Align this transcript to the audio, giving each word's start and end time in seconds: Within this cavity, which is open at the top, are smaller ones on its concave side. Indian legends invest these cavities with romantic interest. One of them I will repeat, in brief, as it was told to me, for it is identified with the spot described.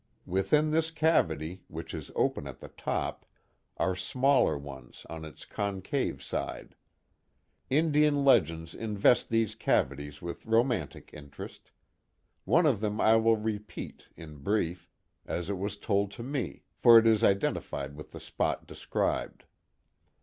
Within 0.25 0.71
this 0.71 0.89
cavity, 0.89 1.61
which 1.67 1.93
is 1.93 2.09
open 2.15 2.47
at 2.47 2.59
the 2.59 2.69
top, 2.69 3.23
are 3.77 3.95
smaller 3.95 4.57
ones 4.57 5.05
on 5.11 5.23
its 5.23 5.45
concave 5.45 6.23
side. 6.23 6.73
Indian 7.69 8.25
legends 8.25 8.73
invest 8.73 9.29
these 9.29 9.53
cavities 9.53 10.19
with 10.19 10.47
romantic 10.47 11.11
interest. 11.13 11.69
One 12.45 12.65
of 12.65 12.79
them 12.79 12.99
I 12.99 13.15
will 13.17 13.37
repeat, 13.37 14.07
in 14.17 14.37
brief, 14.37 14.89
as 15.27 15.51
it 15.51 15.59
was 15.59 15.77
told 15.77 16.09
to 16.13 16.23
me, 16.23 16.63
for 16.73 16.97
it 16.97 17.05
is 17.05 17.23
identified 17.23 17.93
with 17.95 18.09
the 18.09 18.19
spot 18.19 18.65
described. 18.65 19.43